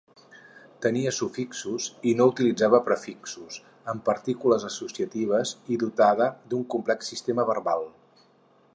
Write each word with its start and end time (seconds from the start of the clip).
Tenia 0.85 1.11
sufixos 1.17 1.89
i 2.11 2.13
no 2.21 2.27
utilitzava 2.31 2.79
prefixos, 2.89 3.59
amb 3.93 4.03
partícules 4.09 4.67
associatives 4.73 5.55
i 5.77 5.81
dotada 5.85 6.33
d'un 6.55 6.69
complex 6.77 7.15
sistema 7.15 7.51
verbal. 7.53 7.91